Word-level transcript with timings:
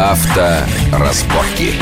Авторазборки. 0.00 1.78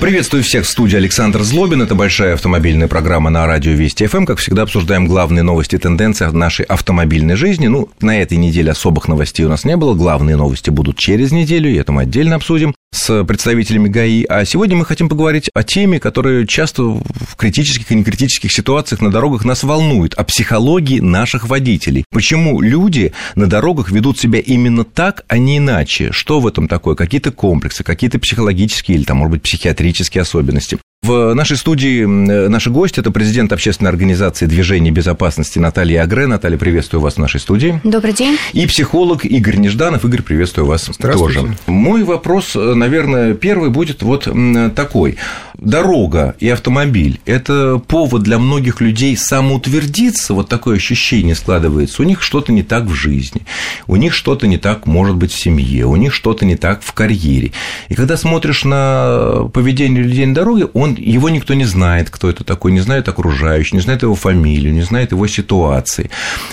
Приветствую 0.00 0.44
всех 0.44 0.64
в 0.64 0.68
студии 0.68 0.96
Александр 0.96 1.42
Злобин. 1.42 1.82
Это 1.82 1.96
большая 1.96 2.34
автомобильная 2.34 2.86
программа 2.86 3.30
на 3.30 3.46
радио 3.46 3.72
Вести 3.72 4.06
ФМ. 4.06 4.26
Как 4.26 4.38
всегда, 4.38 4.62
обсуждаем 4.62 5.08
главные 5.08 5.42
новости 5.42 5.74
и 5.74 5.78
тенденции 5.78 6.24
нашей 6.26 6.66
автомобильной 6.66 7.34
жизни. 7.34 7.66
Ну, 7.66 7.88
на 8.00 8.22
этой 8.22 8.38
неделе 8.38 8.70
особых 8.70 9.08
новостей 9.08 9.44
у 9.44 9.48
нас 9.48 9.64
не 9.64 9.76
было. 9.76 9.94
Главные 9.94 10.36
новости 10.36 10.70
будут 10.70 10.98
через 10.98 11.32
неделю, 11.32 11.68
и 11.68 11.74
это 11.74 11.90
мы 11.90 12.02
отдельно 12.02 12.36
обсудим 12.36 12.76
с 12.94 13.24
представителями 13.24 13.88
ГАИ. 13.88 14.24
А 14.24 14.44
сегодня 14.44 14.76
мы 14.76 14.84
хотим 14.84 15.08
поговорить 15.08 15.50
о 15.52 15.64
теме, 15.64 15.98
которая 15.98 16.46
часто 16.46 16.84
в 16.84 17.36
критических 17.36 17.90
и 17.90 17.96
некритических 17.96 18.52
ситуациях 18.52 19.00
на 19.00 19.10
дорогах 19.10 19.44
нас 19.44 19.64
волнует, 19.64 20.14
о 20.14 20.22
психологии 20.22 21.00
наших 21.00 21.48
водителей. 21.48 22.04
Почему 22.10 22.60
люди 22.60 23.12
на 23.34 23.46
дорогах 23.46 23.90
ведут 23.90 24.18
себя 24.18 24.38
именно 24.38 24.84
так, 24.84 25.24
а 25.26 25.38
не 25.38 25.58
иначе? 25.58 26.12
Что 26.12 26.38
в 26.38 26.46
этом 26.46 26.68
такое? 26.68 26.94
Какие-то 26.94 27.32
комплексы, 27.32 27.82
какие-то 27.82 28.20
психологические 28.20 28.96
или, 28.96 29.04
там, 29.04 29.18
может 29.18 29.32
быть, 29.32 29.42
психиатрические 29.42 29.87
особенности? 30.20 30.78
В 31.02 31.32
нашей 31.32 31.56
студии 31.56 32.04
наши 32.04 32.70
гости– 32.70 32.98
это 33.00 33.12
президент 33.12 33.52
общественной 33.52 33.90
организации 33.90 34.46
движения 34.46 34.90
безопасности 34.90 35.60
Наталья 35.60 36.02
Агре. 36.02 36.26
Наталья, 36.26 36.58
приветствую 36.58 37.00
вас 37.00 37.14
в 37.14 37.18
нашей 37.18 37.38
студии. 37.38 37.80
Добрый 37.84 38.12
день. 38.12 38.36
И 38.52 38.66
психолог 38.66 39.24
Игорь 39.24 39.58
Нежданов. 39.58 40.04
Игорь, 40.04 40.22
приветствую 40.22 40.66
вас 40.66 40.90
тоже. 40.98 41.54
Мой 41.66 42.02
вопрос, 42.02 42.56
наверное, 42.56 43.34
первый 43.34 43.70
будет 43.70 44.02
вот 44.02 44.28
такой. 44.74 45.18
Дорога 45.58 46.36
и 46.38 46.48
автомобиль– 46.48 47.20
это 47.26 47.82
повод 47.84 48.22
для 48.22 48.38
многих 48.38 48.80
людей 48.80 49.16
самоутвердиться, 49.16 50.32
вот 50.32 50.48
такое 50.48 50.76
ощущение 50.76 51.34
складывается. 51.34 52.00
У 52.02 52.04
них 52.04 52.22
что-то 52.22 52.52
не 52.52 52.62
так 52.62 52.84
в 52.84 52.94
жизни, 52.94 53.42
у 53.88 53.96
них 53.96 54.14
что-то 54.14 54.46
не 54.46 54.56
так, 54.56 54.86
может 54.86 55.16
быть, 55.16 55.32
в 55.32 55.38
семье, 55.38 55.86
у 55.86 55.96
них 55.96 56.14
что-то 56.14 56.44
не 56.44 56.54
так 56.54 56.82
в 56.82 56.92
карьере. 56.92 57.50
И 57.88 57.94
когда 57.96 58.16
смотришь 58.16 58.62
на 58.62 59.48
поведение 59.52 60.00
людей 60.00 60.26
на 60.26 60.34
дороге, 60.34 60.66
он, 60.74 60.94
его 60.94 61.28
никто 61.28 61.54
не 61.54 61.64
знает, 61.64 62.08
кто 62.08 62.30
это 62.30 62.44
такой, 62.44 62.70
не 62.70 62.80
знает 62.80 63.08
окружающий, 63.08 63.74
не 63.74 63.82
знает 63.82 64.02
его 64.02 64.14
фамилию, 64.14 64.72
не 64.72 64.82
знает 64.82 65.10
его 65.10 65.26
ситуации. 65.26 66.08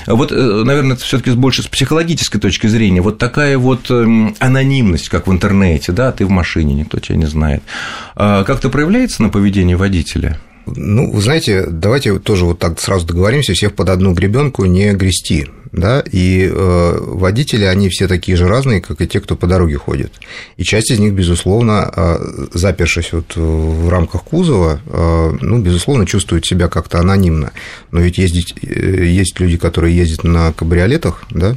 Вот, 0.07 0.31
э, 0.31 0.35
наверное, 0.35 0.95
это 0.95 1.05
все 1.05 1.19
таки 1.19 1.29
больше 1.31 1.61
с 1.61 1.67
психологической 1.67 2.41
точки 2.41 2.65
зрения. 2.65 3.01
Вот 3.01 3.19
такая 3.19 3.59
вот 3.59 3.91
эм, 3.91 4.35
анонимность, 4.39 5.09
как 5.09 5.27
в 5.27 5.31
интернете, 5.31 5.91
да, 5.91 6.11
ты 6.11 6.25
в 6.25 6.31
машине, 6.31 6.73
никто 6.73 6.97
тебя 6.97 7.17
не 7.17 7.27
знает. 7.27 7.61
А 8.15 8.43
как-то 8.43 8.69
проявляется 8.69 9.23
на 9.23 9.29
поведении 9.29 9.75
водителя? 9.75 10.39
Ну, 10.67 11.11
вы 11.11 11.21
знаете, 11.21 11.67
давайте 11.69 12.17
тоже 12.19 12.45
вот 12.45 12.59
так 12.59 12.79
сразу 12.79 13.05
договоримся, 13.05 13.53
всех 13.53 13.75
под 13.75 13.89
одну 13.89 14.13
гребенку 14.13 14.65
не 14.65 14.93
грести 14.93 15.47
да, 15.75 16.03
и 16.09 16.49
э, 16.49 16.97
водители, 16.99 17.65
они 17.65 17.89
все 17.89 18.07
такие 18.07 18.37
же 18.37 18.47
разные, 18.47 18.81
как 18.81 19.01
и 19.01 19.07
те, 19.07 19.19
кто 19.19 19.35
по 19.35 19.45
дороге 19.45 19.77
ходит. 19.77 20.13
И 20.57 20.63
часть 20.63 20.91
из 20.91 20.99
них, 20.99 21.13
безусловно, 21.13 21.91
э, 21.93 22.47
запершись 22.53 23.11
вот 23.11 23.35
в 23.35 23.89
рамках 23.89 24.23
кузова, 24.23 24.79
э, 24.85 25.37
ну, 25.41 25.61
безусловно, 25.61 26.05
чувствуют 26.05 26.45
себя 26.45 26.69
как-то 26.69 26.99
анонимно. 26.99 27.51
Но 27.91 27.99
ведь 27.99 28.17
ездить, 28.17 28.55
э, 28.61 29.05
есть 29.05 29.39
люди, 29.39 29.57
которые 29.57 29.95
ездят 29.95 30.23
на 30.23 30.53
кабриолетах, 30.53 31.23
да, 31.29 31.55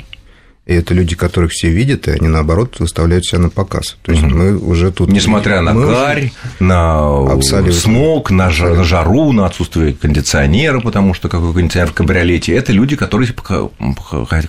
и 0.68 0.74
это 0.74 0.92
люди, 0.92 1.16
которых 1.16 1.50
все 1.52 1.70
видят, 1.70 2.08
и 2.08 2.10
они, 2.10 2.28
наоборот, 2.28 2.76
выставляют 2.78 3.24
себя 3.24 3.38
на 3.38 3.48
показ. 3.48 3.96
То 4.02 4.12
есть 4.12 4.22
угу. 4.22 4.36
мы 4.36 4.58
уже 4.58 4.92
тут... 4.92 5.08
Несмотря 5.08 5.62
на 5.62 5.72
гарь, 5.72 6.24
уже... 6.24 6.32
на 6.60 7.32
Абсолютно. 7.32 7.72
смог, 7.72 8.30
на, 8.30 8.50
жар, 8.50 8.76
на 8.76 8.84
жару, 8.84 9.32
на 9.32 9.46
отсутствие 9.46 9.94
кондиционера, 9.94 10.80
потому 10.80 11.14
что 11.14 11.30
какой 11.30 11.54
кондиционер 11.54 11.88
в 11.88 11.94
кабриолете, 11.94 12.52
это 12.52 12.72
люди, 12.72 12.96
которые 12.96 13.30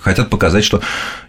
хотят 0.02 0.30
показать, 0.30 0.66
что 0.66 0.82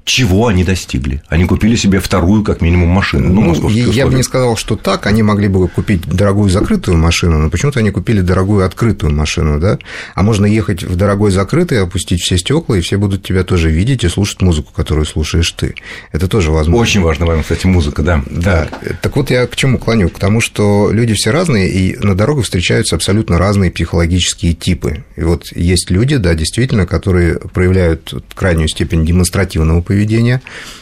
чего 0.04 0.48
они 0.48 0.64
достигли. 0.64 1.22
Они 1.28 1.44
купили 1.44 1.76
себе 1.76 2.00
вторую, 2.00 2.42
как 2.42 2.60
минимум, 2.60 2.88
машину. 2.88 3.32
Ну, 3.32 3.54
ну 3.54 3.68
я 3.68 4.06
бы 4.06 4.14
не 4.14 4.24
сказал, 4.24 4.56
что 4.56 4.74
так. 4.74 5.06
Они 5.06 5.22
могли 5.22 5.46
бы 5.46 5.68
купить 5.68 6.02
дорогую 6.02 6.50
закрытую 6.50 6.96
машину, 6.96 7.38
но 7.38 7.50
почему-то 7.50 7.78
они 7.78 7.90
купили 7.90 8.20
дорогую 8.20 8.66
открытую 8.66 9.14
машину, 9.14 9.60
да? 9.60 9.78
А 10.14 10.22
можно 10.22 10.46
ехать 10.46 10.82
в 10.82 10.96
дорогой 10.96 11.30
закрытый, 11.30 11.80
опустить 11.80 12.22
все 12.22 12.38
стекла, 12.38 12.76
и 12.76 12.80
все 12.80 12.96
будут 12.96 13.22
тебя 13.22 13.44
тоже 13.44 13.70
видеть 13.70 14.02
и 14.02 14.08
слушать 14.08 14.42
музыку, 14.42 14.72
которую 14.80 15.04
слушаешь 15.04 15.52
ты. 15.52 15.74
Это 16.10 16.26
тоже 16.26 16.50
возможно. 16.50 16.80
Очень 16.80 17.02
важно, 17.02 17.26
вам, 17.26 17.42
кстати, 17.42 17.66
музыка, 17.66 18.02
да. 18.02 18.22
Да. 18.30 18.66
Так 19.02 19.14
вот, 19.14 19.30
я 19.30 19.46
к 19.46 19.54
чему 19.54 19.76
клоню? 19.76 20.08
К 20.08 20.18
тому, 20.18 20.40
что 20.40 20.90
люди 20.90 21.12
все 21.12 21.32
разные, 21.32 21.68
и 21.68 21.98
на 21.98 22.14
дорогах 22.14 22.44
встречаются 22.44 22.96
абсолютно 22.96 23.36
разные 23.36 23.70
психологические 23.70 24.54
типы. 24.54 25.04
И 25.16 25.22
вот 25.22 25.52
есть 25.54 25.90
люди, 25.90 26.16
да, 26.16 26.34
действительно, 26.34 26.86
которые 26.86 27.38
проявляют 27.38 28.14
крайнюю 28.34 28.68
степень 28.68 29.04
демонстративного 29.04 29.82
поведения 29.82 30.40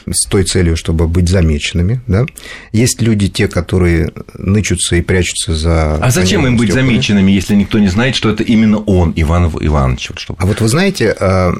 с 0.08 0.28
той 0.28 0.44
целью, 0.44 0.76
чтобы 0.76 1.08
быть 1.08 1.28
замеченными. 1.28 2.00
Да? 2.06 2.24
Есть 2.70 3.02
люди, 3.02 3.28
те, 3.28 3.48
которые 3.48 4.12
нычутся 4.34 4.94
и 4.94 5.00
прячутся 5.00 5.56
за... 5.56 5.96
А 5.96 6.10
зачем 6.10 6.46
им 6.46 6.56
быть 6.56 6.68
стёклами. 6.68 6.90
замеченными, 6.90 7.32
если 7.32 7.56
никто 7.56 7.80
не 7.80 7.88
знает, 7.88 8.14
что 8.14 8.30
это 8.30 8.44
именно 8.44 8.78
он, 8.78 9.12
Иван 9.16 9.46
Иванович? 9.60 10.10
Вот 10.10 10.18
чтобы... 10.20 10.38
А 10.40 10.46
вот 10.46 10.60
вы 10.60 10.68
знаете, 10.68 11.16
а, 11.18 11.50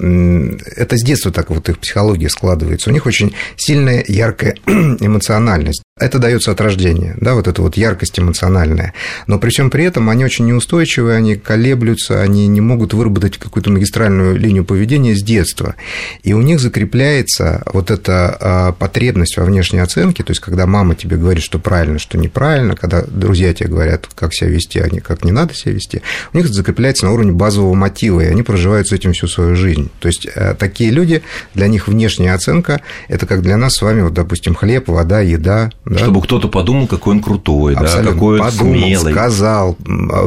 это 0.77 0.97
с 0.97 1.03
детства 1.03 1.33
так 1.33 1.51
вот 1.51 1.69
их 1.69 1.79
психология 1.79 2.28
складывается. 2.29 2.91
У 2.91 2.93
них 2.93 3.07
очень 3.07 3.35
сильная, 3.57 4.05
яркая 4.07 4.55
эмоциональность. 4.67 5.83
Это 5.99 6.19
дается 6.19 6.53
от 6.53 6.61
рождения, 6.61 7.17
да, 7.21 7.35
вот 7.35 7.49
эта 7.49 7.63
вот 7.63 7.77
яркость 7.77 8.19
эмоциональная. 8.19 8.95
Но 9.27 9.39
при 9.39 9.51
всем 9.51 9.71
при 9.71 9.85
этом 9.85 10.09
они 10.11 10.25
очень 10.25 10.47
неустойчивые, 10.47 11.17
они 11.17 11.37
колеблются, 11.37 12.21
они 12.21 12.47
не 12.47 12.61
могут 12.61 12.95
выработать 12.95 13.39
какую-то 13.39 13.71
магистральную 13.71 14.37
линию 14.37 14.65
поведения 14.65 15.15
с 15.15 15.23
детства. 15.23 15.75
И 16.23 16.33
у 16.33 16.41
них 16.41 16.61
закрепляется 16.61 17.63
вот 17.73 17.91
эта 17.91 18.37
а, 18.41 18.73
потребность 18.73 19.37
во 19.37 19.45
внешней 19.45 19.81
оценке, 19.81 20.23
то 20.23 20.31
есть 20.31 20.41
когда 20.41 20.67
мама 20.67 20.95
тебе 20.95 21.17
говорит, 21.17 21.43
что 21.43 21.59
правильно, 21.59 21.99
что 21.99 22.19
неправильно, 22.19 22.77
когда 22.77 23.03
друзья 23.03 23.53
тебе 23.53 23.71
говорят, 23.71 24.09
как 24.15 24.35
себя 24.35 24.51
вести, 24.51 24.79
а 24.79 24.89
не 24.89 25.01
как 25.01 25.25
не 25.25 25.33
надо 25.33 25.55
себя 25.55 25.73
вести, 25.73 26.03
у 26.33 26.37
них 26.37 26.47
это 26.47 26.55
закрепляется 26.55 27.07
на 27.07 27.13
уровне 27.13 27.33
базового 27.33 27.75
мотива, 27.75 28.21
и 28.21 28.27
они 28.27 28.43
проживают 28.43 28.89
с 28.89 28.93
этим 28.93 29.13
всю 29.13 29.27
свою 29.27 29.57
жизнь. 29.57 29.91
То 30.01 30.09
есть 30.09 30.27
э, 30.33 30.55
такие 30.59 30.91
люди, 30.91 31.23
для 31.55 31.69
них 31.69 31.89
внешняя 31.89 32.35
оценка– 32.35 32.81
это 33.09 33.27
как 33.27 33.43
для 33.43 33.57
нас 33.57 33.77
с 33.77 33.83
вами, 33.83 34.03
вот, 34.03 34.15
допустим, 34.15 34.55
хлеб, 34.55 34.89
вода, 34.89 35.21
еда, 35.21 35.71
да? 35.89 35.99
Чтобы 35.99 36.21
кто-то 36.21 36.49
подумал, 36.49 36.87
какой 36.87 37.15
он 37.15 37.23
крутой, 37.23 37.75
Абсолютно. 37.75 38.03
да, 38.03 38.13
какой 38.13 38.41
он 38.41 38.51
подумал, 38.51 38.75
смелый. 38.75 39.13
сказал, 39.13 39.77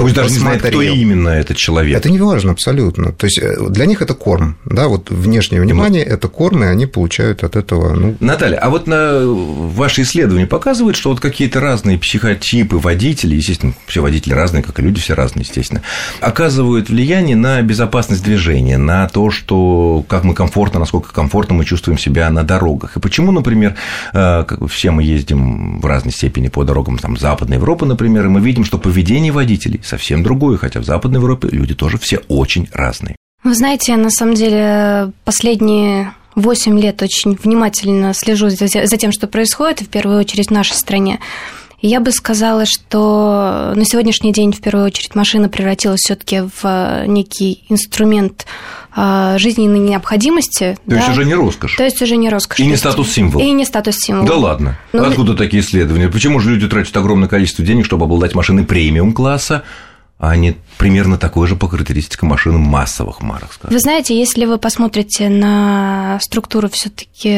Пусть 0.01 0.15
даже 0.15 0.31
не 0.31 0.39
знает, 0.39 0.61
кто 0.61 0.81
именно 0.81 1.29
этот 1.29 1.57
человек. 1.57 1.97
Это 1.97 2.09
не 2.09 2.19
важно 2.19 2.51
абсолютно. 2.51 3.11
То 3.11 3.25
есть 3.25 3.37
э, 3.37 3.57
для 3.69 3.85
них 3.85 4.01
это 4.01 4.13
корм, 4.13 4.57
да, 4.65 4.87
вот 4.87 5.11
внешнее 5.11 5.61
внимание 5.61 6.03
это 6.03 6.27
корм, 6.27 6.63
и 6.63 6.67
они 6.67 6.87
получают 6.87 7.43
от 7.43 7.55
этого… 7.55 7.93
Ну... 7.93 8.15
Наталья, 8.19 8.57
а 8.57 8.69
вот 8.69 8.87
на 8.87 9.21
ваши 9.23 10.01
исследования 10.01 10.47
показывают, 10.47 10.97
что 10.97 11.11
вот 11.11 11.19
какие-то 11.19 11.59
разные 11.59 11.99
психотипы 11.99 12.77
водителей, 12.77 13.37
естественно, 13.37 13.73
все 13.85 14.01
водители 14.01 14.33
разные, 14.33 14.63
как 14.63 14.79
и 14.79 14.81
люди 14.81 14.99
все 14.99 15.13
разные, 15.13 15.43
естественно, 15.43 15.81
оказывают 16.21 16.89
влияние 16.89 17.35
на 17.35 17.61
безопасность 17.61 18.23
движения, 18.23 18.77
на 18.77 19.07
то, 19.07 19.29
что 19.29 20.03
как 20.07 20.23
мы 20.23 20.33
комфортно, 20.33 20.79
насколько 20.79 21.13
комфортно 21.13 21.53
мы 21.53 21.65
чувствуем 21.65 21.99
себя 21.99 22.29
на 22.31 22.43
дорогах. 22.43 22.97
И 22.97 22.99
почему, 22.99 23.31
например, 23.31 23.75
э, 24.13 24.45
все 24.67 24.91
мы 24.91 25.03
ездим 25.03 25.50
в 25.79 25.85
разной 25.85 26.13
степени 26.13 26.47
по 26.47 26.63
дорогам 26.63 26.97
там, 26.97 27.17
Западной 27.17 27.57
Европы, 27.57 27.85
например, 27.85 28.25
и 28.25 28.29
мы 28.29 28.41
видим, 28.41 28.63
что 28.63 28.77
поведение 28.77 29.31
водителей 29.31 29.81
совсем 29.83 30.23
другое, 30.23 30.57
хотя 30.57 30.79
в 30.79 30.85
Западной 30.85 31.19
Европе 31.19 31.49
люди 31.51 31.75
тоже 31.75 31.97
все 31.97 32.17
очень 32.27 32.67
разные. 32.71 33.15
Вы 33.43 33.55
знаете, 33.55 33.95
на 33.97 34.09
самом 34.09 34.35
деле 34.35 35.11
последние 35.25 36.13
8 36.35 36.79
лет 36.79 37.01
очень 37.01 37.37
внимательно 37.41 38.13
слежу 38.13 38.49
за 38.49 38.97
тем, 38.97 39.11
что 39.11 39.27
происходит, 39.27 39.81
в 39.81 39.87
первую 39.87 40.19
очередь 40.19 40.47
в 40.47 40.51
нашей 40.51 40.73
стране. 40.73 41.19
Я 41.81 41.99
бы 41.99 42.11
сказала, 42.11 42.65
что 42.65 43.73
на 43.75 43.85
сегодняшний 43.85 44.31
день 44.31 44.53
в 44.53 44.61
первую 44.61 44.85
очередь 44.85 45.15
машина 45.15 45.49
превратилась 45.49 46.01
все-таки 46.01 46.43
в 46.61 47.05
некий 47.07 47.63
инструмент 47.69 48.45
жизненной 48.95 49.79
необходимости. 49.79 50.77
То 50.85 50.91
да? 50.91 50.97
есть 50.97 51.09
уже 51.09 51.25
не 51.25 51.35
роскошь. 51.35 51.75
То 51.75 51.83
есть 51.83 52.01
уже 52.01 52.17
не 52.17 52.29
роскошь. 52.29 52.59
И 52.59 52.65
не 52.65 52.75
статус-символ. 52.75 53.41
И 53.41 53.51
не 53.51 53.65
статус-символ. 53.65 54.25
Да 54.25 54.35
ладно. 54.35 54.77
Но... 54.93 55.01
Ну, 55.01 55.09
Откуда 55.09 55.35
такие 55.35 55.63
исследования? 55.63 56.09
Почему 56.09 56.39
же 56.39 56.51
люди 56.51 56.67
тратят 56.67 56.95
огромное 56.97 57.27
количество 57.29 57.63
денег, 57.63 57.85
чтобы 57.85 58.05
обладать 58.05 58.35
машиной 58.35 58.63
премиум-класса, 58.63 59.63
а 60.17 60.29
они 60.29 60.57
примерно 60.77 61.17
такой 61.17 61.47
же 61.47 61.55
по 61.55 61.67
характеристикам 61.67 62.29
машин 62.29 62.57
массовых 62.59 63.21
марок. 63.21 63.53
Скажем. 63.53 63.73
Вы 63.73 63.79
знаете, 63.79 64.17
если 64.17 64.45
вы 64.45 64.59
посмотрите 64.59 65.29
на 65.29 66.19
структуру 66.21 66.69
все-таки 66.69 67.33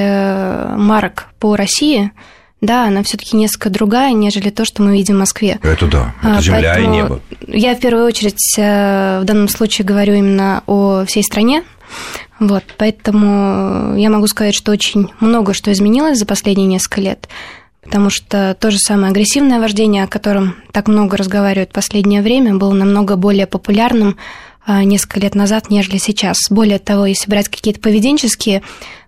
марок 0.76 1.28
по 1.40 1.56
России, 1.56 2.12
да, 2.64 2.88
она 2.88 3.04
все-таки 3.04 3.36
несколько 3.36 3.70
другая, 3.70 4.14
нежели 4.14 4.50
то, 4.50 4.64
что 4.64 4.82
мы 4.82 4.94
видим 4.94 5.16
в 5.16 5.20
Москве. 5.20 5.60
Это 5.62 5.86
да, 5.86 6.16
это 6.22 6.38
а, 6.38 6.42
земля 6.42 6.74
Поэтому 6.74 6.94
и 6.94 6.98
небо. 6.98 7.22
Я 7.48 7.76
в 7.76 7.80
первую 7.80 8.06
очередь 8.06 8.58
э, 8.58 9.20
в 9.22 9.26
данном 9.26 9.50
случае 9.50 9.86
говорю 9.86 10.14
именно 10.14 10.64
о 10.66 11.04
всей 11.06 11.24
стране. 11.24 11.64
Вот, 12.40 12.64
поэтому 12.78 13.98
я 13.98 14.10
могу 14.10 14.28
сказать, 14.28 14.56
что 14.56 14.72
очень 14.72 15.10
много 15.20 15.54
что 15.54 15.72
изменилось 15.72 16.18
за 16.18 16.26
последние 16.26 16.68
несколько 16.68 17.02
лет, 17.02 17.28
потому 17.84 18.10
что 18.10 18.56
то 18.60 18.72
же 18.72 18.80
самое 18.80 19.12
агрессивное 19.12 19.60
вождение, 19.60 20.06
о 20.06 20.08
котором 20.08 20.56
так 20.72 20.88
много 20.88 21.18
разговаривают 21.18 21.72
в 21.72 21.74
последнее 21.74 22.22
время, 22.22 22.56
было 22.56 22.72
намного 22.72 23.18
более 23.18 23.46
популярным 23.46 24.18
а, 24.66 24.86
несколько 24.86 25.20
лет 25.20 25.36
назад, 25.36 25.70
нежели 25.70 25.98
сейчас. 25.98 26.38
Более 26.50 26.80
того, 26.80 27.06
если 27.06 27.30
брать 27.30 27.50
какие-то 27.50 27.82
поведенческие 27.82 28.64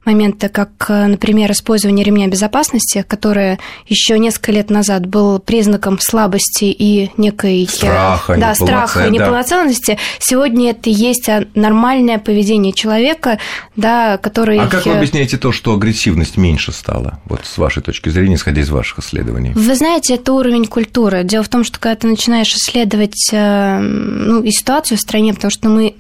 моменты, 0.06 0.50
как, 0.50 0.72
например, 0.90 1.52
использование 1.52 2.04
ремня 2.06 2.28
безопасности, 2.28 3.06
которое 3.08 3.60
еще 3.88 4.18
несколько 4.20 4.52
лет 4.52 4.70
назад 4.70 5.06
был 5.06 5.40
признаком 5.40 6.00
слабости 6.00 6.66
и 6.66 7.12
некой 7.18 7.68
страха, 7.70 8.36
да, 8.38 8.56
страха 8.56 9.08
и 9.08 9.12
неполноценности, 9.12 9.94
да. 9.94 9.98
сегодня 10.20 10.72
это 10.72 10.90
есть 10.90 11.30
нормальное 11.56 12.20
поведение 12.20 12.74
человека, 12.74 13.40
да, 13.76 14.18
который... 14.18 14.60
А 14.60 14.68
как 14.68 14.86
вы 14.86 14.94
объясняете 14.94 15.38
то, 15.38 15.52
что 15.52 15.74
агрессивность 15.74 16.38
меньше 16.38 16.72
стала, 16.72 17.20
вот 17.26 17.42
с 17.44 17.58
вашей 17.58 17.82
точки 17.82 18.10
зрения, 18.10 18.36
исходя 18.36 18.62
из 18.62 18.70
ваших 18.70 19.00
исследований? 19.00 19.52
Вы 19.56 19.76
знаете, 19.76 20.16
это 20.16 20.34
уровень 20.34 20.66
культуры. 20.66 21.24
Дело 21.24 21.44
в 21.44 21.50
том, 21.50 21.64
что 21.64 21.80
когда 21.80 21.96
ты 21.96 22.08
начинаешь 22.08 22.54
исследовать 22.54 23.30
э, 23.32 23.80
ну, 23.80 24.42
и 24.42 24.52
ситуацию 24.52 24.98
в 24.98 25.02
стране, 25.02 25.34
потому 25.34 25.52
что 25.52 25.70
мы 25.70 25.88
э, 25.88 25.94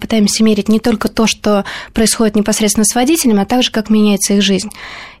пытаемся 0.00 0.42
мерить 0.42 0.68
не 0.68 0.80
только 0.80 1.08
то, 1.08 1.26
что 1.26 1.64
происходит 1.92 2.36
непосредственно 2.36 2.84
с 2.84 2.94
водителями, 2.94 3.42
а 3.42 3.46
также 3.46 3.70
как 3.70 3.90
меняется 3.90 4.34
их 4.34 4.42
жизнь. 4.42 4.70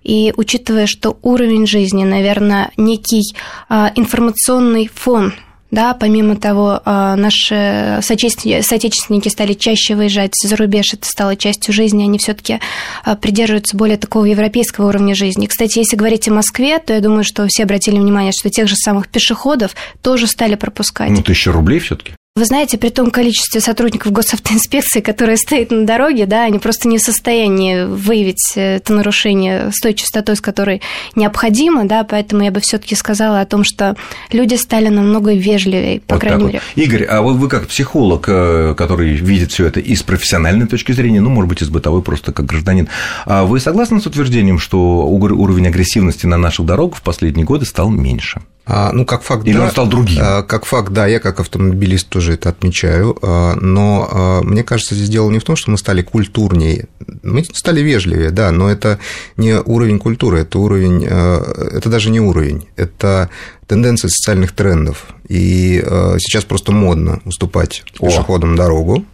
И 0.02 0.32
учитывая, 0.36 0.86
что 0.86 1.18
уровень 1.22 1.66
жизни, 1.66 2.04
наверное, 2.04 2.70
некий 2.76 3.34
э, 3.68 3.88
информационный 3.96 4.88
фон 4.92 5.34
да, 5.70 5.94
помимо 5.94 6.36
того, 6.36 6.80
а, 6.84 7.16
наши 7.16 7.98
соотечественники 8.00 9.28
стали 9.28 9.52
чаще 9.52 9.94
выезжать 9.96 10.32
за 10.42 10.56
рубеж, 10.56 10.94
это 10.94 11.06
стало 11.06 11.36
частью 11.36 11.74
жизни, 11.74 12.04
они 12.04 12.18
все 12.18 12.34
таки 12.34 12.60
а, 13.04 13.16
придерживаются 13.16 13.76
более 13.76 13.96
такого 13.96 14.24
европейского 14.26 14.88
уровня 14.88 15.14
жизни. 15.14 15.46
Кстати, 15.46 15.80
если 15.80 15.96
говорить 15.96 16.28
о 16.28 16.32
Москве, 16.32 16.78
то 16.78 16.94
я 16.94 17.00
думаю, 17.00 17.24
что 17.24 17.46
все 17.48 17.64
обратили 17.64 17.98
внимание, 17.98 18.32
что 18.32 18.48
тех 18.48 18.68
же 18.68 18.76
самых 18.76 19.08
пешеходов 19.08 19.74
тоже 20.02 20.26
стали 20.26 20.54
пропускать. 20.54 21.10
Ну, 21.10 21.22
тысяча 21.22 21.50
рублей 21.50 21.80
все 21.80 21.96
таки 21.96 22.12
вы 22.36 22.44
знаете, 22.44 22.76
при 22.76 22.90
том 22.90 23.10
количестве 23.10 23.62
сотрудников 23.62 24.12
госавтоинспекции, 24.12 25.00
которые 25.00 25.36
стоят 25.38 25.70
на 25.70 25.86
дороге, 25.86 26.26
да, 26.26 26.44
они 26.44 26.58
просто 26.58 26.86
не 26.86 26.98
в 26.98 27.00
состоянии 27.00 27.84
выявить 27.84 28.52
это 28.54 28.92
нарушение 28.92 29.72
с 29.72 29.80
той 29.80 29.94
частотой, 29.94 30.36
с 30.36 30.40
которой 30.40 30.82
необходимо, 31.14 31.86
да, 31.86 32.04
поэтому 32.04 32.44
я 32.44 32.50
бы 32.50 32.60
все 32.60 32.78
таки 32.78 32.94
сказала 32.94 33.40
о 33.40 33.46
том, 33.46 33.64
что 33.64 33.96
люди 34.30 34.54
стали 34.54 34.88
намного 34.88 35.32
вежливее, 35.32 36.00
по 36.00 36.16
вот 36.16 36.20
крайней 36.20 36.44
мере. 36.44 36.60
Вот. 36.76 36.84
Игорь, 36.84 37.04
а 37.04 37.22
вы, 37.22 37.34
вы 37.34 37.48
как 37.48 37.66
психолог, 37.68 38.26
э, 38.28 38.74
который 38.76 39.14
видит 39.14 39.52
все 39.52 39.66
это 39.66 39.80
и 39.80 39.96
с 39.96 40.02
профессиональной 40.02 40.66
точки 40.66 40.92
зрения, 40.92 41.22
ну, 41.22 41.30
может 41.30 41.48
быть, 41.48 41.62
и 41.62 41.64
с 41.64 41.68
бытовой, 41.68 42.02
просто 42.02 42.32
как 42.32 42.44
гражданин, 42.44 42.88
а 43.24 43.44
вы 43.44 43.60
согласны 43.60 44.00
с 44.00 44.06
утверждением, 44.06 44.58
что 44.58 45.06
уровень 45.08 45.66
агрессивности 45.66 46.26
на 46.26 46.36
наших 46.36 46.66
дорогах 46.66 46.98
в 46.98 47.02
последние 47.02 47.46
годы 47.46 47.64
стал 47.64 47.88
меньше? 47.88 48.42
А, 48.68 48.90
ну, 48.92 49.06
как 49.06 49.22
факт, 49.22 49.46
Или 49.46 49.56
да. 49.56 49.64
он 49.64 49.70
стал 49.70 49.86
другим? 49.86 50.18
А, 50.20 50.42
как 50.42 50.64
факт, 50.64 50.92
да, 50.92 51.06
я 51.06 51.20
как 51.20 51.38
автомобилист 51.38 52.08
тоже 52.08 52.34
это 52.34 52.48
отмечаю, 52.48 53.16
а, 53.22 53.54
но 53.54 54.40
мне 54.42 54.64
кажется, 54.64 54.96
здесь 54.96 55.08
дело 55.08 55.30
не 55.30 55.38
в 55.38 55.44
том, 55.44 55.54
что 55.54 55.70
мы 55.70 55.78
стали 55.78 56.02
культурнее, 56.02 56.88
мы 57.22 57.44
стали 57.44 57.80
вежливее, 57.80 58.30
да, 58.30 58.50
но 58.50 58.68
это 58.68 58.98
не 59.36 59.54
уровень 59.54 60.00
культуры, 60.00 60.40
это 60.40 60.58
уровень, 60.58 61.04
это 61.04 61.88
даже 61.88 62.10
не 62.10 62.20
уровень, 62.20 62.66
это 62.74 63.30
тенденция 63.68 64.08
социальных 64.08 64.50
трендов, 64.50 65.06
и 65.28 65.80
сейчас 66.18 66.44
просто 66.44 66.72
модно 66.72 67.20
уступать 67.24 67.84
О. 68.00 68.06
пешеходам 68.06 68.56
дорогу, 68.56 69.04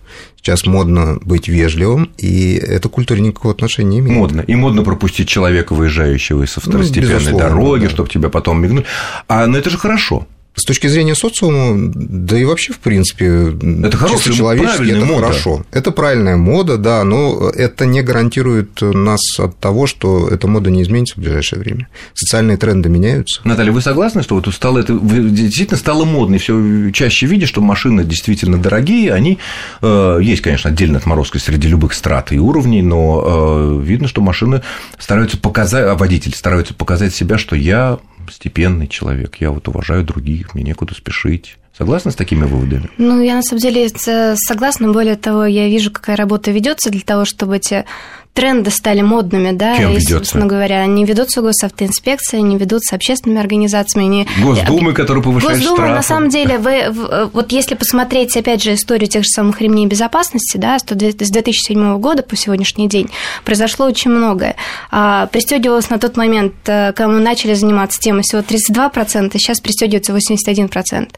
Сейчас 0.43 0.67
модно 0.67 1.21
быть 1.23 1.47
вежливым, 1.47 2.11
и 2.19 2.55
это 2.55 2.89
к 2.89 2.93
культуре 2.93 3.21
никакого 3.21 3.55
отношения 3.55 3.91
не 3.91 3.99
имеет. 4.00 4.19
Модно. 4.19 4.41
И 4.41 4.56
модно 4.56 4.83
пропустить 4.83 5.29
человека, 5.29 5.73
выезжающего 5.73 6.43
из 6.43 6.50
второстепенной 6.50 7.31
ну, 7.31 7.39
дороги, 7.39 7.85
да. 7.85 7.91
чтобы 7.91 8.09
тебя 8.09 8.29
потом 8.29 8.61
мигнуть. 8.61 8.85
А, 9.29 9.47
ну 9.47 9.56
это 9.56 9.71
же 9.71 9.79
хорошо. 9.79 10.27
С 10.55 10.65
точки 10.65 10.87
зрения 10.87 11.15
социума, 11.15 11.91
да 11.95 12.39
и 12.39 12.45
вообще, 12.45 12.75
в 12.75 12.79
принципе, 12.79 13.57
это 13.87 13.97
хорошая, 13.97 14.35
человечески 14.35 14.91
это 14.91 15.05
мода. 15.05 15.27
хорошо. 15.27 15.65
Это 15.71 15.93
правильная 15.93 16.37
мода, 16.37 16.77
да, 16.77 17.05
но 17.05 17.49
это 17.49 17.87
не 17.87 18.03
гарантирует 18.03 18.83
нас 18.83 19.21
от 19.39 19.59
того, 19.59 19.87
что 19.87 20.29
эта 20.29 20.47
мода 20.49 20.71
не 20.71 20.83
изменится 20.83 21.15
в 21.15 21.19
ближайшее 21.19 21.61
время. 21.61 21.89
Социальные 22.13 22.59
тренды 22.59 22.91
меняются. 22.91 23.41
Наталья, 23.45 23.73
вы 23.73 23.81
согласны, 23.81 24.23
что 24.23 24.35
вот 24.35 24.53
стало 24.53 24.79
это 24.79 24.93
действительно 24.93 25.79
стало 25.79 26.05
модно, 26.05 26.37
все 26.37 26.91
чаще 26.93 27.27
видишь, 27.27 27.49
что 27.49 27.63
машины 27.63 28.05
действительно 28.05 28.59
дорогие, 28.59 29.15
они 29.15 29.39
э, 29.81 30.19
есть, 30.23 30.43
конечно, 30.43 30.69
отдельная 30.69 31.01
отморозка 31.01 31.39
среди 31.39 31.69
любых 31.69 31.95
страт 31.95 32.31
и 32.31 32.39
уровней, 32.39 32.83
но 32.83 33.81
э, 33.81 33.83
видно, 33.83 34.07
что 34.07 34.21
машины 34.21 34.63
стараются 34.99 35.39
показать, 35.39 35.87
а 35.87 35.95
водители 35.95 36.35
стараются 36.35 36.75
показать 36.75 37.15
себя, 37.15 37.39
что 37.39 37.57
я 37.57 37.99
степенный 38.31 38.89
человек, 38.89 39.37
я 39.41 39.51
вот 39.51 39.69
уважаю 39.69 40.05
других, 40.05 40.55
мне 40.55 40.63
некуда 40.65 40.95
спешить. 40.95 41.57
Согласна 41.77 42.11
с 42.11 42.15
такими 42.15 42.45
выводами? 42.45 42.91
Ну, 42.99 43.23
я 43.23 43.35
на 43.35 43.43
самом 43.43 43.61
деле 43.61 43.89
согласна. 43.89 44.93
Более 44.93 45.17
того, 45.17 45.47
я 45.47 45.69
вижу, 45.69 45.91
какая 45.91 46.17
работа 46.17 46.51
ведется 46.51 46.91
для 46.91 47.01
того, 47.01 47.25
чтобы 47.25 47.57
эти 47.57 47.87
тренды 48.34 48.70
стали 48.70 49.02
модными, 49.02 49.52
да, 49.52 49.76
Кем 49.76 49.90
и, 49.90 49.94
ведется? 49.94 50.17
собственно 50.17 50.46
говоря, 50.46 50.81
они 50.81 51.05
ведутся 51.05 51.43
госавтоинспекцией, 51.43 52.43
они 52.43 52.56
ведутся 52.56 52.96
общественными 52.96 53.40
организациями. 53.40 54.06
Они... 54.06 54.29
Госдумы, 54.43 54.94
которые 54.94 55.23
повышают 55.23 55.58
Госдума, 55.58 55.76
штрафы. 55.76 55.94
на 55.94 56.02
самом 56.02 56.29
деле, 56.31 56.58
вы, 56.58 56.90
вот 57.32 57.52
если 57.52 57.75
посмотреть, 57.75 58.37
опять 58.37 58.62
же, 58.62 58.75
историю 58.75 59.08
тех 59.08 59.25
же 59.25 59.29
самых 59.29 59.61
ремней 59.61 59.87
безопасности, 59.87 60.56
да, 60.56 60.79
с 60.79 60.82
2007 60.84 61.99
года 61.99 62.23
по 62.23 62.37
сегодняшний 62.37 62.88
день 62.88 63.11
произошло 63.44 63.87
очень 63.87 64.11
многое. 64.11 64.56
А, 64.90 65.26
пристегивалось 65.26 65.90
на 65.90 65.99
тот 65.99 66.17
момент, 66.17 66.55
э, 66.67 66.93
когда 66.93 67.08
мы 67.08 67.20
начали 67.20 67.55
заниматься 67.55 68.00
темой, 68.00 68.23
всего 68.23 68.40
32%, 68.40 69.32
сейчас 69.38 69.61
пристегивается 69.61 70.12
81%. 70.12 71.11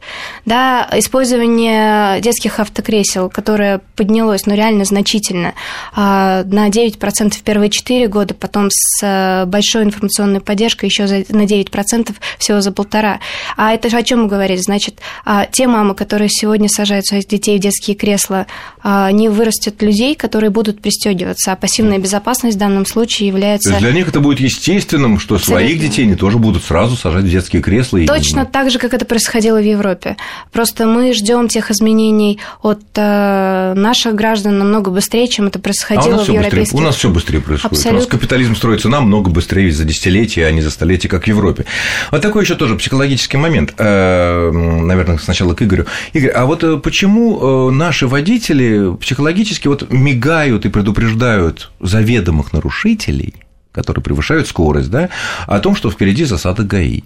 Да, 0.45 0.89
использование 0.93 2.19
детских 2.19 2.59
автокресел, 2.59 3.29
которое 3.29 3.79
поднялось, 3.95 4.45
ну, 4.45 4.55
реально 4.55 4.83
значительно, 4.83 5.53
а, 5.93 6.43
на 6.43 6.69
9% 6.69 7.04
9% 7.05 7.33
в 7.33 7.41
первые 7.41 7.69
4 7.69 8.07
года, 8.07 8.33
потом 8.33 8.69
с 8.71 9.03
э, 9.03 9.45
большой 9.45 9.83
информационной 9.83 10.39
поддержкой 10.39 10.85
еще 10.85 11.05
на 11.05 11.45
9% 11.45 12.13
всего 12.37 12.61
за 12.61 12.71
полтора. 12.71 13.19
А 13.57 13.73
это 13.73 13.89
же 13.89 13.97
о 13.97 14.03
чем 14.03 14.23
мы 14.23 14.27
говорили? 14.27 14.57
Значит, 14.57 14.99
а, 15.25 15.45
те 15.45 15.67
мамы, 15.67 15.95
которые 15.95 16.29
сегодня 16.29 16.69
сажают 16.69 17.05
своих 17.05 17.27
детей 17.27 17.57
в 17.57 17.61
детские 17.61 17.95
кресла, 17.95 18.47
а, 18.81 19.11
не 19.11 19.29
вырастят 19.29 19.81
людей, 19.81 20.15
которые 20.15 20.49
будут 20.49 20.81
пристегиваться, 20.81 21.51
а 21.51 21.55
пассивная 21.55 21.99
безопасность 21.99 22.57
в 22.57 22.59
данном 22.59 22.85
случае 22.85 23.27
является... 23.27 23.69
То 23.69 23.75
есть 23.75 23.85
для 23.85 23.93
них 23.93 24.07
это 24.07 24.19
будет 24.19 24.39
естественным, 24.39 25.19
что 25.19 25.35
Абсолютно. 25.35 25.67
своих 25.67 25.79
детей 25.81 26.03
они 26.03 26.15
тоже 26.15 26.37
будут 26.37 26.63
сразу 26.63 26.95
сажать 26.95 27.25
в 27.25 27.29
детские 27.29 27.61
кресла. 27.61 27.97
И... 27.97 28.05
Точно 28.05 28.45
так 28.45 28.71
же, 28.71 28.79
как 28.79 28.93
это 28.93 29.05
происходило 29.05 29.57
в 29.57 29.65
Европе. 29.65 30.17
Просто 30.51 30.85
мы 30.85 31.13
ждем 31.13 31.47
тех 31.47 31.71
изменений 31.71 32.39
от 32.61 32.81
э, 32.95 33.73
наших 33.75 34.15
граждан 34.15 34.57
намного 34.57 34.91
быстрее, 34.91 35.27
чем 35.27 35.47
это 35.47 35.59
происходило 35.59 36.21
а 36.21 36.23
в 36.23 36.29
европейских 36.29 36.75
нас 36.85 36.94
все 36.95 37.09
быстрее 37.09 37.39
происходит. 37.39 37.77
Абсолютно. 37.77 37.91
У 37.91 38.01
нас 38.01 38.07
капитализм 38.07 38.55
строится 38.55 38.89
намного 38.89 39.29
быстрее 39.29 39.71
за 39.71 39.83
десятилетия, 39.83 40.45
а 40.45 40.51
не 40.51 40.61
за 40.61 40.71
столетия, 40.71 41.07
как 41.07 41.23
в 41.23 41.27
Европе. 41.27 41.65
Вот 42.11 42.21
такой 42.21 42.43
еще 42.43 42.55
тоже 42.55 42.75
психологический 42.75 43.37
момент. 43.37 43.73
Э, 43.77 44.51
наверное, 44.51 45.17
сначала 45.17 45.53
к 45.53 45.61
Игорю. 45.61 45.85
Игорь, 46.13 46.31
а 46.31 46.45
вот 46.45 46.63
э, 46.63 46.77
почему 46.77 47.69
э, 47.69 47.71
наши 47.71 48.07
водители 48.07 48.95
психологически 48.97 49.67
вот 49.67 49.91
мигают 49.91 50.65
и 50.65 50.69
предупреждают 50.69 51.71
заведомых 51.79 52.53
нарушителей, 52.53 53.35
которые 53.71 54.03
превышают 54.03 54.47
скорость, 54.47 54.89
да, 54.89 55.09
о 55.47 55.59
том, 55.59 55.75
что 55.75 55.89
впереди 55.91 56.23
засада 56.25 56.63
ГАИ? 56.63 57.01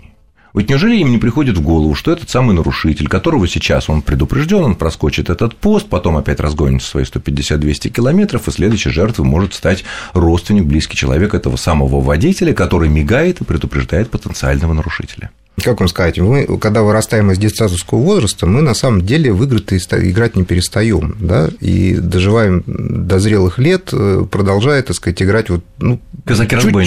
Вот 0.53 0.67
неужели 0.67 0.97
им 0.97 1.11
не 1.11 1.17
приходит 1.17 1.57
в 1.57 1.61
голову, 1.61 1.93
что 1.93 2.11
этот 2.11 2.29
самый 2.29 2.55
нарушитель, 2.55 3.07
которого 3.07 3.47
сейчас 3.47 3.89
он 3.89 4.01
предупрежден, 4.01 4.63
он 4.63 4.75
проскочит 4.75 5.29
этот 5.29 5.55
пост, 5.55 5.87
потом 5.87 6.17
опять 6.17 6.39
разгонится 6.39 6.89
свои 6.89 7.03
150-200 7.03 7.89
километров, 7.89 8.47
и 8.47 8.51
следующей 8.51 8.89
жертвой 8.89 9.25
может 9.25 9.53
стать 9.53 9.83
родственник, 10.13 10.65
близкий 10.65 10.97
человек 10.97 11.33
этого 11.33 11.55
самого 11.55 12.01
водителя, 12.01 12.53
который 12.53 12.89
мигает 12.89 13.41
и 13.41 13.43
предупреждает 13.43 14.09
потенциального 14.09 14.73
нарушителя? 14.73 15.29
Как 15.59 15.79
вам 15.79 15.87
сказать, 15.87 16.17
мы, 16.19 16.45
когда 16.59 16.83
вырастаем 16.83 17.31
из 17.31 17.37
детсадовского 17.37 17.99
возраста, 17.99 18.45
мы 18.45 18.61
на 18.61 18.73
самом 18.73 19.05
деле 19.05 19.31
в 19.31 19.43
игры 19.43 19.59
играть 19.59 20.35
не 20.35 20.45
перестаем, 20.45 21.15
да, 21.19 21.49
и 21.59 21.95
доживаем 21.95 22.63
до 22.65 23.19
зрелых 23.19 23.57
лет, 23.57 23.89
э, 23.91 24.25
продолжая, 24.29 24.81
так 24.81 24.95
сказать, 24.95 25.21
играть 25.21 25.49
вот, 25.49 25.63
ну, 25.77 25.99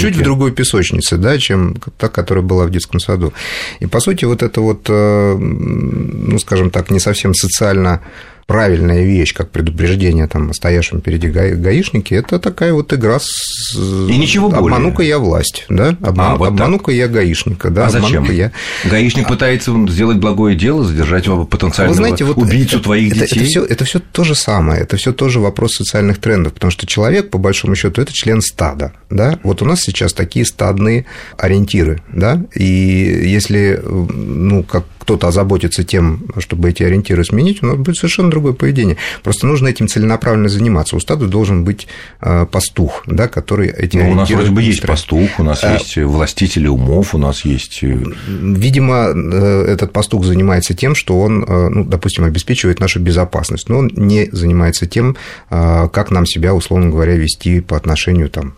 чуть, 0.00 0.14
чуть 0.14 0.16
в 0.16 0.22
другой 0.22 0.52
песочнице, 0.52 1.16
да, 1.16 1.38
чем 1.38 1.76
та, 1.98 2.08
которая 2.08 2.44
была 2.44 2.66
в 2.66 2.70
детском 2.70 3.00
саду. 3.00 3.32
И, 3.80 3.86
по 3.86 4.00
сути, 4.00 4.24
вот 4.24 4.42
это 4.42 4.60
вот, 4.60 4.86
э, 4.88 5.36
ну, 5.36 6.38
скажем 6.38 6.70
так, 6.70 6.90
не 6.90 7.00
совсем 7.00 7.34
социально 7.34 8.00
правильная 8.46 9.04
вещь, 9.04 9.34
как 9.34 9.50
предупреждение 9.50 10.26
там, 10.26 10.50
о 10.50 10.54
стоящем 10.54 11.00
впереди 11.00 11.28
гаишнике, 11.28 12.16
это 12.16 12.38
такая 12.38 12.72
вот 12.72 12.92
игра 12.92 13.18
с... 13.20 13.74
И 13.74 14.16
ничего 14.16 14.48
более. 14.48 14.76
Обману-ка 14.76 15.02
я 15.02 15.18
власть, 15.18 15.64
да? 15.68 15.96
Обман... 16.02 16.32
А, 16.32 16.36
вот 16.36 16.48
обману-ка 16.48 16.92
я 16.92 17.08
гаишника, 17.08 17.70
да? 17.70 17.86
А 17.86 17.90
зачем? 17.90 18.24
Я... 18.30 18.52
Гаишник 18.84 19.28
пытается 19.28 19.72
сделать 19.88 20.18
благое 20.18 20.56
дело, 20.56 20.84
задержать 20.84 21.24
потенциального 21.48 21.94
Вы 21.94 21.96
знаете, 21.96 22.24
вот 22.24 22.36
убийцу 22.36 22.76
это, 22.76 22.84
твоих 22.84 23.16
это, 23.16 23.26
детей. 23.26 23.40
Это 23.40 23.48
все, 23.48 23.64
это 23.64 23.84
все 23.84 24.00
то 24.00 24.24
же 24.24 24.34
самое, 24.34 24.82
это 24.82 24.96
все 24.96 25.12
тоже 25.12 25.40
вопрос 25.40 25.74
социальных 25.74 26.18
трендов, 26.18 26.52
потому 26.54 26.70
что 26.70 26.86
человек, 26.86 27.30
по 27.30 27.38
большому 27.38 27.74
счету, 27.76 28.02
это 28.02 28.12
член 28.12 28.40
стада, 28.40 28.92
да? 29.10 29.38
Вот 29.42 29.62
у 29.62 29.64
нас 29.64 29.80
сейчас 29.80 30.12
такие 30.12 30.44
стадные 30.44 31.06
ориентиры, 31.36 32.02
да? 32.12 32.42
И 32.54 32.64
если, 32.64 33.80
ну, 33.84 34.62
как 34.62 34.84
кто-то 35.02 35.28
озаботится 35.28 35.82
тем, 35.82 36.26
чтобы 36.38 36.70
эти 36.70 36.84
ориентиры 36.84 37.24
сменить, 37.24 37.62
у 37.62 37.66
нас 37.66 37.76
будет 37.76 37.96
совершенно 37.96 38.30
другое 38.32 38.52
поведение. 38.52 38.96
Просто 39.22 39.46
нужно 39.46 39.68
этим 39.68 39.86
целенаправленно 39.86 40.48
заниматься. 40.48 40.96
У 40.96 41.00
стада 41.00 41.26
должен 41.26 41.64
быть 41.64 41.86
э, 42.20 42.46
пастух, 42.50 43.04
да, 43.06 43.28
который 43.28 43.68
эти 43.68 43.98
ну, 43.98 44.10
У 44.10 44.14
нас 44.14 44.30
вроде 44.30 44.50
бы 44.50 44.62
есть 44.62 44.82
пастух, 44.82 45.38
у 45.38 45.44
нас 45.44 45.62
а... 45.62 45.74
есть 45.74 45.96
властители 45.96 46.66
умов, 46.66 47.14
у 47.14 47.18
нас 47.18 47.44
есть... 47.44 47.82
Э, 47.82 47.96
видимо, 48.26 49.12
этот 49.66 49.92
пастух 49.92 50.24
занимается 50.24 50.74
тем, 50.74 50.94
что 50.94 51.20
он, 51.20 51.40
ну, 51.40 51.84
допустим, 51.84 52.24
обеспечивает 52.24 52.80
нашу 52.80 53.00
безопасность, 53.00 53.68
но 53.68 53.78
он 53.78 53.90
не 53.94 54.28
занимается 54.32 54.86
тем, 54.86 55.16
как 55.48 56.10
нам 56.10 56.26
себя, 56.26 56.54
условно 56.54 56.90
говоря, 56.90 57.14
вести 57.14 57.60
по 57.60 57.76
отношению 57.76 58.28
там, 58.28 58.54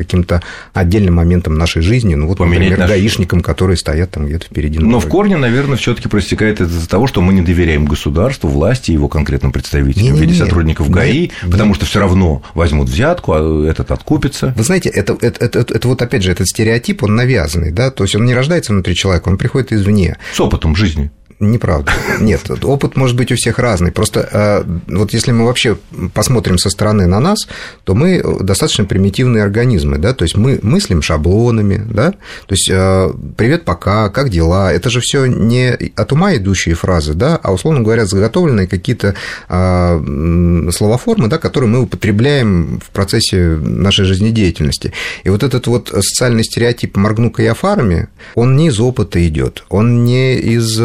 каким-то 0.00 0.42
отдельным 0.72 1.14
моментом 1.14 1.58
нашей 1.58 1.82
жизни, 1.82 2.14
ну 2.14 2.26
вот, 2.26 2.38
Поменять 2.38 2.60
например, 2.60 2.78
наш... 2.78 2.88
гаишникам, 2.90 3.42
которые 3.42 3.76
стоят 3.76 4.10
там 4.10 4.26
где-то 4.26 4.46
впереди. 4.46 4.78
Но 4.78 4.98
в 4.98 5.06
корне, 5.06 5.36
наверное, 5.36 5.76
все 5.76 5.94
таки 5.94 6.08
проистекает 6.08 6.60
это 6.60 6.70
из-за 6.70 6.88
того, 6.88 7.06
что 7.06 7.20
мы 7.20 7.34
не 7.34 7.42
доверяем 7.42 7.84
государству, 7.84 8.48
власти, 8.48 8.92
его 8.92 9.08
конкретным 9.08 9.52
представителям 9.52 10.16
в 10.16 10.20
виде 10.20 10.34
сотрудников 10.34 10.90
ГАИ, 10.90 11.20
нет, 11.20 11.32
потому 11.50 11.70
нет. 11.70 11.76
что 11.76 11.86
все 11.86 12.00
равно 12.00 12.42
возьмут 12.54 12.88
взятку, 12.88 13.32
а 13.32 13.68
этот 13.68 13.90
откупится. 13.90 14.54
Вы 14.56 14.64
знаете, 14.64 14.88
это, 14.88 15.16
это, 15.20 15.44
это, 15.44 15.58
это, 15.58 15.74
это 15.74 15.88
вот 15.88 16.00
опять 16.00 16.22
же 16.22 16.32
этот 16.32 16.46
стереотип, 16.46 17.02
он 17.02 17.14
навязанный, 17.14 17.70
да, 17.70 17.90
то 17.90 18.04
есть 18.04 18.16
он 18.16 18.24
не 18.24 18.34
рождается 18.34 18.72
внутри 18.72 18.94
человека, 18.94 19.28
он 19.28 19.36
приходит 19.36 19.72
извне. 19.72 20.16
С 20.32 20.40
опытом 20.40 20.74
жизни. 20.74 21.10
Неправда. 21.40 21.90
Нет, 22.20 22.50
опыт 22.64 22.96
может 22.96 23.16
быть 23.16 23.32
у 23.32 23.34
всех 23.34 23.58
разный. 23.58 23.90
Просто 23.90 24.28
э, 24.30 24.64
вот 24.88 25.14
если 25.14 25.32
мы 25.32 25.46
вообще 25.46 25.78
посмотрим 26.12 26.58
со 26.58 26.68
стороны 26.68 27.06
на 27.06 27.18
нас, 27.18 27.48
то 27.84 27.94
мы 27.94 28.22
достаточно 28.40 28.84
примитивные 28.84 29.42
организмы, 29.42 29.96
да, 29.96 30.12
то 30.12 30.24
есть 30.24 30.36
мы 30.36 30.60
мыслим 30.62 31.00
шаблонами, 31.00 31.82
да, 31.90 32.12
то 32.12 32.54
есть 32.54 32.68
э, 32.70 33.10
привет, 33.38 33.64
пока, 33.64 34.10
как 34.10 34.28
дела, 34.28 34.70
это 34.70 34.90
же 34.90 35.00
все 35.00 35.24
не 35.24 35.70
от 35.96 36.12
ума 36.12 36.36
идущие 36.36 36.74
фразы, 36.74 37.14
да, 37.14 37.40
а 37.42 37.54
условно 37.54 37.80
говоря, 37.80 38.04
заготовленные 38.04 38.66
какие-то 38.66 39.14
э, 39.48 40.70
словоформы, 40.72 41.28
да, 41.28 41.38
которые 41.38 41.70
мы 41.70 41.80
употребляем 41.80 42.80
в 42.84 42.90
процессе 42.90 43.56
нашей 43.56 44.04
жизнедеятельности. 44.04 44.92
И 45.24 45.30
вот 45.30 45.42
этот 45.42 45.66
вот 45.68 45.88
социальный 45.88 46.44
стереотип 46.44 46.98
«моргну-ка 46.98 47.42
я 47.42 47.54
фарами», 47.54 48.08
он 48.34 48.56
не 48.56 48.66
из 48.66 48.78
опыта 48.78 49.26
идет, 49.26 49.64
он 49.70 50.04
не 50.04 50.34
из 50.34 50.78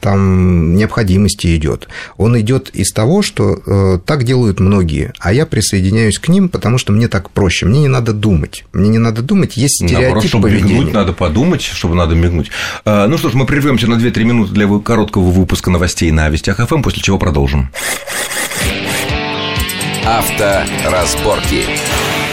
там 0.00 0.74
необходимости 0.74 1.56
идет. 1.56 1.88
Он 2.16 2.38
идет 2.40 2.70
из 2.70 2.92
того, 2.92 3.22
что 3.22 3.58
э, 3.66 3.98
так 4.04 4.24
делают 4.24 4.60
многие, 4.60 5.12
а 5.18 5.32
я 5.32 5.46
присоединяюсь 5.46 6.18
к 6.18 6.28
ним, 6.28 6.48
потому 6.48 6.78
что 6.78 6.92
мне 6.92 7.08
так 7.08 7.30
проще. 7.30 7.66
Мне 7.66 7.80
не 7.80 7.88
надо 7.88 8.12
думать. 8.12 8.64
Мне 8.72 8.88
не 8.88 8.98
надо 8.98 9.22
думать, 9.22 9.56
есть 9.56 9.76
стереотип 9.76 10.00
Наоборот, 10.00 10.24
чтобы 10.24 10.48
поведения. 10.48 10.74
мигнуть, 10.74 10.94
надо 10.94 11.12
подумать, 11.12 11.62
чтобы 11.62 11.94
надо 11.94 12.14
мигнуть. 12.14 12.50
А, 12.84 13.06
ну 13.06 13.18
что 13.18 13.30
ж, 13.30 13.34
мы 13.34 13.46
прервемся 13.46 13.86
на 13.88 13.94
2-3 13.94 14.24
минуты 14.24 14.52
для 14.52 14.66
короткого 14.78 15.30
выпуска 15.30 15.70
новостей 15.70 16.10
на 16.10 16.28
Вестях 16.28 16.58
ФМ, 16.66 16.82
после 16.82 17.02
чего 17.02 17.18
продолжим. 17.18 17.70
Авторазборки. 20.04 20.86
разборки. 20.90 22.25